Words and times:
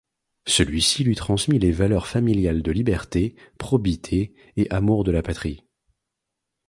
Celui-ci 0.47 1.03
lui 1.03 1.13
transmit 1.13 1.59
les 1.59 1.71
valeurs 1.71 2.07
familiales 2.07 2.63
de 2.63 2.71
liberté, 2.71 3.35
probité 3.59 4.33
et 4.57 4.67
amour 4.71 5.03
de 5.03 5.11
la 5.11 5.21
Patrie. 5.21 5.61